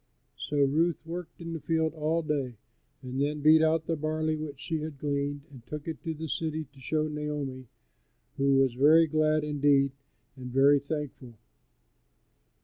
So 0.35 0.57
Ruth 0.57 0.97
worked 1.05 1.39
in 1.39 1.53
the 1.53 1.59
field 1.59 1.93
all 1.93 2.23
day, 2.23 2.55
and 3.03 3.21
then 3.21 3.41
beat 3.41 3.61
out 3.61 3.85
the 3.85 3.95
barley 3.95 4.35
which 4.35 4.59
she 4.59 4.79
had 4.79 4.97
gleaned 4.97 5.41
and 5.51 5.63
took 5.67 5.87
it 5.87 6.01
to 6.05 6.15
the 6.15 6.27
city 6.27 6.63
to 6.73 6.79
show 6.79 7.07
Naomi, 7.07 7.67
who 8.37 8.55
was 8.55 8.73
very 8.73 9.05
glad, 9.05 9.43
indeed, 9.43 9.91
and 10.35 10.47
very 10.51 10.79
thankful. 10.79 11.35